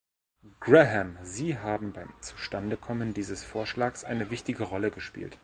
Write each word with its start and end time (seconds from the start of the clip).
Graham, 0.61 1.19
Sie 1.21 1.59
haben 1.59 1.93
beim 1.93 2.11
Zustandekommen 2.21 3.13
dieses 3.13 3.43
Vorschlags 3.43 4.03
eine 4.03 4.31
wichtige 4.31 4.63
Rolle 4.63 4.89
gespielt. 4.89 5.37